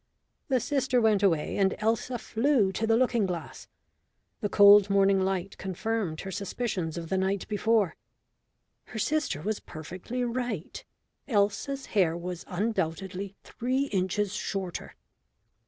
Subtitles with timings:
[0.47, 3.67] The sister went away, and Elsa flew to the looking glass.
[4.39, 7.95] The cold morning light confirmed her suspicions of the night before.
[8.85, 10.83] Her sister was perfectly right.
[11.27, 14.95] Elsa's hair was undoubtedly three inches shorter.